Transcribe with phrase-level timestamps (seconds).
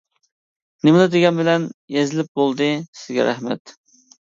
[0.89, 2.73] نېمىلا دېگەن بىلەن يېزىلىپ بولدى.
[3.03, 3.79] سىزگە رەھمەت!